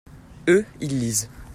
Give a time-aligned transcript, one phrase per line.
[0.47, 1.29] eux, ils lisent.